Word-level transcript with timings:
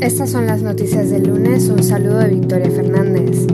Estas 0.00 0.30
son 0.30 0.46
las 0.46 0.62
noticias 0.62 1.10
del 1.10 1.28
lunes. 1.28 1.68
Un 1.68 1.82
saludo 1.82 2.18
de 2.18 2.28
Victoria 2.28 2.70
Fernández. 2.70 3.46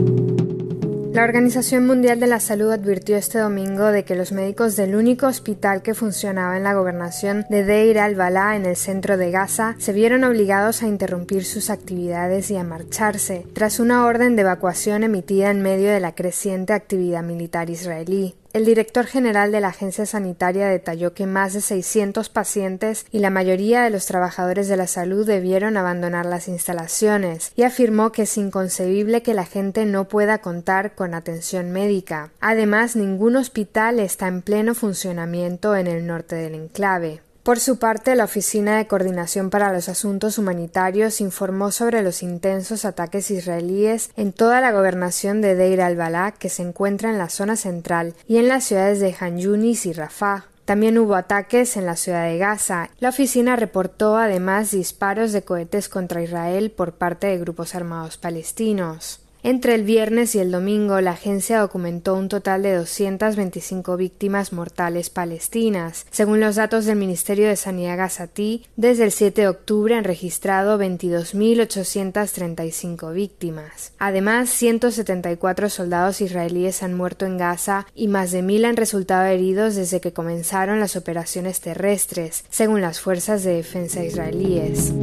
La 1.17 1.23
Organización 1.23 1.87
Mundial 1.87 2.19
de 2.19 2.27
la 2.27 2.39
Salud 2.39 2.71
advirtió 2.71 3.17
este 3.17 3.39
domingo 3.39 3.85
de 3.87 4.05
que 4.05 4.13
los 4.13 4.31
médicos 4.31 4.75
del 4.75 4.95
único 4.95 5.25
hospital 5.25 5.81
que 5.81 5.95
funcionaba 5.95 6.57
en 6.57 6.63
la 6.63 6.75
gobernación 6.75 7.43
de 7.49 7.63
Deir 7.63 7.97
al-Balá 7.97 8.55
en 8.55 8.67
el 8.67 8.75
centro 8.75 9.17
de 9.17 9.31
Gaza 9.31 9.73
se 9.79 9.93
vieron 9.93 10.23
obligados 10.23 10.83
a 10.83 10.87
interrumpir 10.87 11.43
sus 11.43 11.71
actividades 11.71 12.51
y 12.51 12.57
a 12.57 12.63
marcharse, 12.63 13.47
tras 13.53 13.79
una 13.79 14.05
orden 14.05 14.35
de 14.35 14.43
evacuación 14.43 15.03
emitida 15.03 15.49
en 15.49 15.63
medio 15.63 15.89
de 15.89 15.99
la 15.99 16.13
creciente 16.13 16.73
actividad 16.73 17.23
militar 17.23 17.71
israelí. 17.71 18.35
El 18.53 18.65
director 18.65 19.05
general 19.05 19.51
de 19.51 19.59
la 19.59 19.67
agencia 19.67 20.05
sanitaria 20.05 20.67
detalló 20.67 21.13
que 21.13 21.27
más 21.27 21.53
de 21.53 21.61
600 21.61 22.29
pacientes 22.29 23.05
y 23.11 23.19
la 23.19 23.29
mayoría 23.29 23.83
de 23.83 23.89
los 23.89 24.05
trabajadores 24.05 24.67
de 24.67 24.77
la 24.77 24.87
salud 24.87 25.27
debieron 25.27 25.77
abandonar 25.77 26.25
las 26.25 26.47
instalaciones 26.47 27.51
y 27.55 27.63
afirmó 27.63 28.11
que 28.11 28.23
es 28.23 28.37
inconcebible 28.37 29.21
que 29.21 29.33
la 29.33 29.45
gente 29.45 29.85
no 29.85 30.07
pueda 30.07 30.39
contar 30.39 30.95
con 30.95 31.13
atención 31.13 31.71
médica. 31.71 32.31
Además, 32.39 32.95
ningún 32.95 33.35
hospital 33.35 33.99
está 33.99 34.27
en 34.27 34.41
pleno 34.41 34.73
funcionamiento 34.73 35.75
en 35.75 35.87
el 35.87 36.07
norte 36.07 36.35
del 36.35 36.55
enclave. 36.55 37.21
Por 37.47 37.61
su 37.61 37.79
parte, 37.79 38.13
la 38.15 38.25
Oficina 38.25 38.75
de 38.75 38.87
Coordinación 38.87 39.49
para 39.49 39.71
los 39.71 39.87
Asuntos 39.87 40.37
Humanitarios 40.37 41.21
informó 41.21 41.71
sobre 41.71 42.03
los 42.03 42.21
intensos 42.21 42.83
ataques 42.83 43.31
israelíes 43.31 44.11
en 44.17 44.33
toda 44.33 44.59
la 44.59 44.73
gobernación 44.73 45.39
de 45.39 45.55
Deir 45.55 45.79
al-Balá, 45.79 46.33
que 46.33 46.49
se 46.49 46.63
encuentra 46.63 47.09
en 47.09 47.17
la 47.17 47.29
zona 47.29 47.55
central, 47.55 48.15
y 48.27 48.35
en 48.35 48.49
las 48.49 48.65
ciudades 48.65 48.99
de 48.99 49.15
Han 49.17 49.39
Yunis 49.39 49.85
y 49.85 49.93
Rafah. 49.93 50.43
También 50.65 50.97
hubo 50.97 51.15
ataques 51.15 51.77
en 51.77 51.85
la 51.85 51.95
ciudad 51.95 52.25
de 52.25 52.37
Gaza. 52.37 52.89
La 52.99 53.07
oficina 53.07 53.55
reportó 53.55 54.17
además 54.17 54.71
disparos 54.71 55.31
de 55.31 55.43
cohetes 55.43 55.87
contra 55.87 56.21
Israel 56.21 56.69
por 56.69 56.95
parte 56.95 57.27
de 57.27 57.37
grupos 57.37 57.75
armados 57.75 58.17
palestinos. 58.17 59.21
Entre 59.43 59.75
el 59.75 59.83
viernes 59.83 60.33
y 60.35 60.39
el 60.39 60.51
domingo, 60.51 60.99
la 60.99 61.11
agencia 61.11 61.59
documentó 61.59 62.15
un 62.15 62.27
total 62.27 62.63
de 62.63 62.75
225 62.75 63.95
víctimas 63.95 64.51
mortales 64.51 65.11
palestinas. 65.11 66.07
Según 66.09 66.39
los 66.39 66.55
datos 66.55 66.85
del 66.85 66.97
Ministerio 66.97 67.47
de 67.47 67.55
Sanidad 67.55 67.97
gazatí, 67.97 68.65
desde 68.75 69.03
el 69.05 69.11
7 69.11 69.41
de 69.41 69.47
octubre 69.47 69.93
han 69.95 70.03
registrado 70.03 70.79
22.835 70.79 73.13
víctimas. 73.13 73.93
Además, 73.99 74.49
174 74.49 75.69
soldados 75.69 76.21
israelíes 76.21 76.81
han 76.81 76.95
muerto 76.95 77.25
en 77.25 77.37
Gaza 77.37 77.85
y 77.93 78.07
más 78.07 78.31
de 78.31 78.41
mil 78.41 78.65
han 78.65 78.75
resultado 78.75 79.25
heridos 79.25 79.75
desde 79.75 80.01
que 80.01 80.13
comenzaron 80.13 80.79
las 80.79 80.95
operaciones 80.95 81.61
terrestres, 81.61 82.43
según 82.49 82.81
las 82.81 82.99
fuerzas 82.99 83.43
de 83.43 83.53
defensa 83.53 84.03
israelíes. 84.03 84.93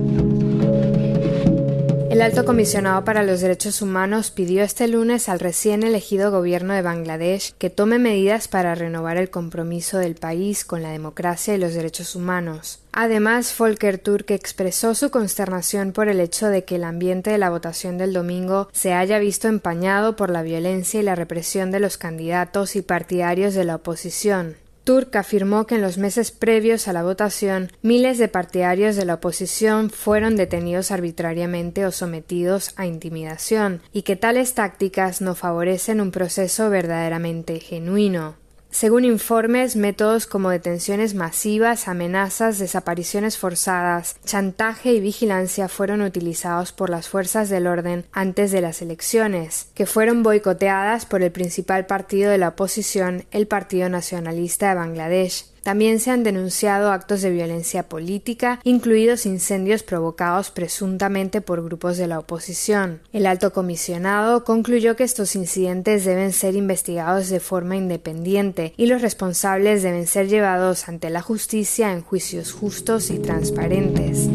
El 2.14 2.22
alto 2.22 2.44
comisionado 2.44 3.04
para 3.04 3.24
los 3.24 3.40
derechos 3.40 3.82
humanos 3.82 4.30
pidió 4.30 4.62
este 4.62 4.86
lunes 4.86 5.28
al 5.28 5.40
recién 5.40 5.82
elegido 5.82 6.30
gobierno 6.30 6.72
de 6.72 6.80
Bangladesh 6.80 7.54
que 7.58 7.70
tome 7.70 7.98
medidas 7.98 8.46
para 8.46 8.76
renovar 8.76 9.16
el 9.16 9.30
compromiso 9.30 9.98
del 9.98 10.14
país 10.14 10.64
con 10.64 10.80
la 10.80 10.92
democracia 10.92 11.56
y 11.56 11.58
los 11.58 11.74
derechos 11.74 12.14
humanos. 12.14 12.78
Además, 12.92 13.52
Volker 13.58 13.98
Turk 13.98 14.30
expresó 14.30 14.94
su 14.94 15.10
consternación 15.10 15.90
por 15.90 16.06
el 16.06 16.20
hecho 16.20 16.46
de 16.46 16.62
que 16.62 16.76
el 16.76 16.84
ambiente 16.84 17.30
de 17.30 17.38
la 17.38 17.50
votación 17.50 17.98
del 17.98 18.12
domingo 18.12 18.68
se 18.70 18.92
haya 18.92 19.18
visto 19.18 19.48
empañado 19.48 20.14
por 20.14 20.30
la 20.30 20.42
violencia 20.42 21.00
y 21.00 21.02
la 21.02 21.16
represión 21.16 21.72
de 21.72 21.80
los 21.80 21.98
candidatos 21.98 22.76
y 22.76 22.82
partidarios 22.82 23.54
de 23.54 23.64
la 23.64 23.74
oposición. 23.74 24.54
Turk 24.84 25.16
afirmó 25.16 25.66
que 25.66 25.77
en 25.77 25.82
los 25.82 25.96
meses 25.96 26.30
previos 26.30 26.88
a 26.88 26.92
la 26.92 27.02
votación 27.02 27.72
miles 27.80 28.18
de 28.18 28.28
partidarios 28.28 28.96
de 28.96 29.06
la 29.06 29.14
oposición 29.14 29.88
fueron 29.88 30.36
detenidos 30.36 30.90
arbitrariamente 30.90 31.86
o 31.86 31.90
sometidos 31.90 32.74
a 32.77 32.84
intimidación 32.84 33.80
y 33.94 34.02
que 34.02 34.16
tales 34.16 34.52
tácticas 34.52 35.22
no 35.22 35.34
favorecen 35.34 36.02
un 36.02 36.10
proceso 36.10 36.68
verdaderamente 36.68 37.61
genuino. 37.61 38.43
Según 38.74 39.05
informes, 39.05 39.77
métodos 39.77 40.27
como 40.27 40.51
detenciones 40.51 41.14
masivas, 41.14 41.86
amenazas, 41.86 42.58
desapariciones 42.58 43.39
forzadas, 43.39 44.17
chantaje 44.24 44.92
y 44.92 44.98
vigilancia 44.98 45.68
fueron 45.68 46.02
utilizados 46.02 46.73
por 46.73 46.90
las 46.90 47.08
fuerzas 47.08 47.48
del 47.48 47.68
orden 47.68 48.05
antes 48.11 48.51
de 48.51 48.61
las 48.61 48.83
elecciones, 48.83 49.68
que 49.77 49.86
fueron 49.86 50.24
boicoteadas 50.24 51.07
por 51.07 51.23
el 51.23 51.30
principal 51.30 51.86
partido 51.86 52.33
de 52.33 52.39
la 52.39 52.48
oposición, 52.48 53.27
el 53.30 53.46
Partido 53.46 53.89
Nacionalista 53.89 54.70
de 54.70 54.74
Bangladesh, 54.74 55.53
también 55.64 55.98
se 55.98 56.11
han 56.11 56.23
denunciado 56.23 56.92
actos 56.92 57.23
de 57.23 57.30
violencia 57.30 57.85
política, 57.85 58.61
incluidos 58.63 59.27
incendios 59.27 59.83
provocados 59.83 60.51
presuntamente 60.51 61.41
por 61.41 61.64
grupos 61.64 61.97
de 61.97 62.07
la 62.07 62.19
oposición. 62.19 63.01
El 63.13 63.27
alto 63.27 63.52
comisionado 63.52 64.45
concluyó 64.45 64.95
que 64.95 65.05
estos 65.05 65.35
incidentes 65.35 66.05
deben 66.05 66.33
ser 66.33 66.55
investigados 66.55 67.30
de 67.30 67.41
forma 67.41 67.77
independiente 67.77 68.75
y 68.77 68.86
los 68.86 69.02
responsables 69.02 69.83
deben 69.83 70.07
ser 70.07 70.29
llevados 70.29 70.89
ante 70.89 71.08
la 71.11 71.23
justicia 71.23 71.92
en 71.92 72.02
juicios 72.02 72.52
justos 72.52 73.11
y 73.11 73.19
transparentes. 73.19 74.29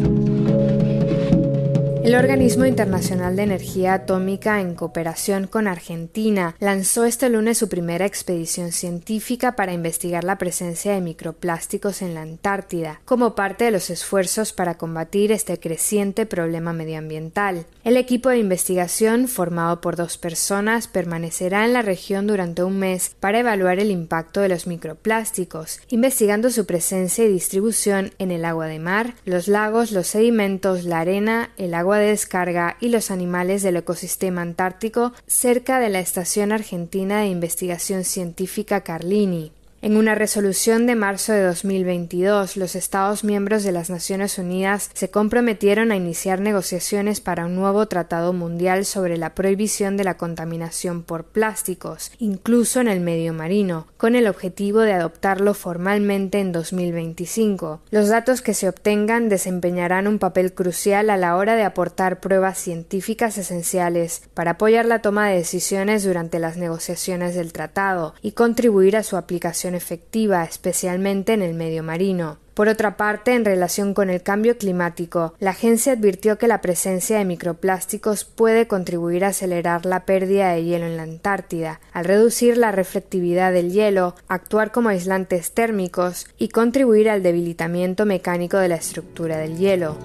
El 2.10 2.16
Organismo 2.16 2.66
Internacional 2.66 3.36
de 3.36 3.44
Energía 3.44 3.94
Atómica, 3.94 4.60
en 4.60 4.74
cooperación 4.74 5.46
con 5.46 5.68
Argentina, 5.68 6.56
lanzó 6.58 7.04
este 7.04 7.28
lunes 7.28 7.58
su 7.58 7.68
primera 7.68 8.04
expedición 8.04 8.72
científica 8.72 9.54
para 9.54 9.72
investigar 9.72 10.24
la 10.24 10.36
presencia 10.36 10.92
de 10.92 11.00
microplásticos 11.02 12.02
en 12.02 12.14
la 12.14 12.22
Antártida, 12.22 13.00
como 13.04 13.36
parte 13.36 13.66
de 13.66 13.70
los 13.70 13.90
esfuerzos 13.90 14.52
para 14.52 14.76
combatir 14.76 15.30
este 15.30 15.60
creciente 15.60 16.26
problema 16.26 16.72
medioambiental. 16.72 17.64
El 17.84 17.96
equipo 17.96 18.28
de 18.28 18.38
investigación, 18.38 19.28
formado 19.28 19.80
por 19.80 19.94
dos 19.94 20.18
personas, 20.18 20.88
permanecerá 20.88 21.64
en 21.64 21.74
la 21.74 21.82
región 21.82 22.26
durante 22.26 22.64
un 22.64 22.76
mes 22.76 23.14
para 23.20 23.38
evaluar 23.38 23.78
el 23.78 23.92
impacto 23.92 24.40
de 24.40 24.48
los 24.48 24.66
microplásticos, 24.66 25.80
investigando 25.90 26.50
su 26.50 26.66
presencia 26.66 27.24
y 27.24 27.32
distribución 27.32 28.10
en 28.18 28.32
el 28.32 28.44
agua 28.44 28.66
de 28.66 28.80
mar, 28.80 29.14
los 29.24 29.46
lagos, 29.46 29.92
los 29.92 30.08
sedimentos, 30.08 30.82
la 30.82 30.98
arena, 30.98 31.50
el 31.56 31.72
agua 31.72 31.99
de 32.00 32.08
descarga 32.08 32.76
y 32.80 32.88
los 32.88 33.12
animales 33.12 33.62
del 33.62 33.76
ecosistema 33.76 34.42
antártico 34.42 35.12
cerca 35.28 35.78
de 35.78 35.90
la 35.90 36.00
Estación 36.00 36.50
Argentina 36.50 37.20
de 37.20 37.28
Investigación 37.28 38.02
Científica 38.02 38.80
Carlini. 38.80 39.52
En 39.82 39.96
una 39.96 40.14
resolución 40.14 40.86
de 40.86 40.94
marzo 40.94 41.32
de 41.32 41.42
2022, 41.42 42.58
los 42.58 42.74
Estados 42.74 43.24
miembros 43.24 43.64
de 43.64 43.72
las 43.72 43.88
Naciones 43.88 44.36
Unidas 44.36 44.90
se 44.92 45.08
comprometieron 45.08 45.90
a 45.90 45.96
iniciar 45.96 46.38
negociaciones 46.38 47.22
para 47.22 47.46
un 47.46 47.54
nuevo 47.54 47.86
tratado 47.86 48.34
mundial 48.34 48.84
sobre 48.84 49.16
la 49.16 49.34
prohibición 49.34 49.96
de 49.96 50.04
la 50.04 50.18
contaminación 50.18 51.02
por 51.02 51.24
plásticos, 51.24 52.12
incluso 52.18 52.82
en 52.82 52.88
el 52.88 53.00
medio 53.00 53.32
marino, 53.32 53.86
con 53.96 54.16
el 54.16 54.26
objetivo 54.26 54.80
de 54.80 54.92
adoptarlo 54.92 55.54
formalmente 55.54 56.40
en 56.40 56.52
2025. 56.52 57.80
Los 57.90 58.08
datos 58.08 58.42
que 58.42 58.52
se 58.52 58.68
obtengan 58.68 59.30
desempeñarán 59.30 60.08
un 60.08 60.18
papel 60.18 60.52
crucial 60.52 61.08
a 61.08 61.16
la 61.16 61.36
hora 61.36 61.56
de 61.56 61.62
aportar 61.62 62.20
pruebas 62.20 62.58
científicas 62.58 63.38
esenciales 63.38 64.24
para 64.34 64.52
apoyar 64.52 64.84
la 64.84 65.00
toma 65.00 65.30
de 65.30 65.36
decisiones 65.36 66.04
durante 66.04 66.38
las 66.38 66.58
negociaciones 66.58 67.34
del 67.34 67.54
tratado 67.54 68.12
y 68.20 68.32
contribuir 68.32 68.98
a 68.98 69.02
su 69.02 69.16
aplicación 69.16 69.69
efectiva, 69.74 70.44
especialmente 70.44 71.32
en 71.32 71.42
el 71.42 71.54
medio 71.54 71.82
marino. 71.82 72.38
Por 72.54 72.68
otra 72.68 72.98
parte, 72.98 73.34
en 73.34 73.44
relación 73.44 73.94
con 73.94 74.10
el 74.10 74.22
cambio 74.22 74.58
climático, 74.58 75.34
la 75.38 75.52
agencia 75.52 75.94
advirtió 75.94 76.36
que 76.36 76.46
la 76.46 76.60
presencia 76.60 77.16
de 77.16 77.24
microplásticos 77.24 78.24
puede 78.24 78.66
contribuir 78.66 79.24
a 79.24 79.28
acelerar 79.28 79.86
la 79.86 80.04
pérdida 80.04 80.52
de 80.52 80.64
hielo 80.64 80.84
en 80.84 80.98
la 80.98 81.04
Antártida, 81.04 81.80
al 81.92 82.04
reducir 82.04 82.58
la 82.58 82.70
reflectividad 82.70 83.52
del 83.52 83.72
hielo, 83.72 84.14
actuar 84.28 84.72
como 84.72 84.90
aislantes 84.90 85.52
térmicos 85.52 86.26
y 86.36 86.48
contribuir 86.48 87.08
al 87.08 87.22
debilitamiento 87.22 88.04
mecánico 88.04 88.58
de 88.58 88.68
la 88.68 88.76
estructura 88.76 89.38
del 89.38 89.56
hielo. 89.56 89.96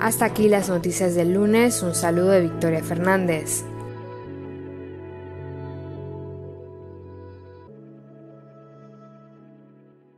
Hasta 0.00 0.24
aquí 0.24 0.48
las 0.48 0.68
noticias 0.68 1.14
del 1.14 1.34
lunes. 1.34 1.82
Un 1.82 1.94
saludo 1.94 2.30
de 2.30 2.42
Victoria 2.42 2.82
Fernández. 2.82 3.64